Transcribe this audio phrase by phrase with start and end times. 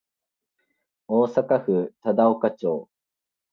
[1.07, 2.89] 大阪府忠岡町